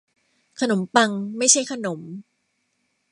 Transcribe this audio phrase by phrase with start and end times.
[0.59, 1.99] ขนมปังไม่ใช่ขนม